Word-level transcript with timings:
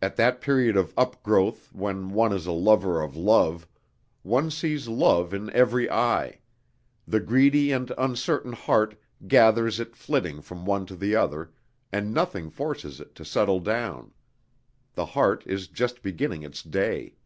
At 0.00 0.14
that 0.14 0.40
period 0.40 0.76
of 0.76 0.94
upgrowth 0.96 1.72
when 1.74 2.10
one 2.12 2.32
is 2.32 2.46
a 2.46 2.52
lover 2.52 3.02
of 3.02 3.16
love, 3.16 3.66
one 4.22 4.48
sees 4.48 4.86
love 4.86 5.34
in 5.34 5.50
every 5.50 5.90
eye; 5.90 6.38
the 7.04 7.18
greedy 7.18 7.72
and 7.72 7.90
uncertain 7.98 8.52
heart 8.52 8.94
gathers 9.26 9.80
it 9.80 9.96
flitting 9.96 10.40
from 10.40 10.66
one 10.66 10.86
to 10.86 10.94
the 10.94 11.16
other, 11.16 11.50
and 11.90 12.14
nothing 12.14 12.48
forces 12.48 13.00
it 13.00 13.16
to 13.16 13.24
settle 13.24 13.58
down; 13.58 14.12
the 14.94 15.06
heart 15.06 15.42
is 15.48 15.66
just 15.66 16.00
beginning 16.00 16.44
its 16.44 16.62
day. 16.62 17.16